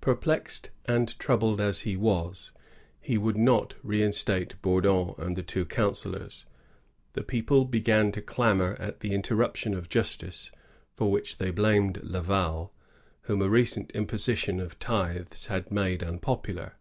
[0.00, 2.50] Perplexed and troubled as he was,
[3.00, 6.46] he would not reinstate Bourdon and the two councillors.
[7.12, 10.50] The people began to clamor at the interruption of justice,
[10.96, 12.74] for which they blamed Laval,
[13.20, 16.72] whom a recent impo sition of tithes had made unpopular.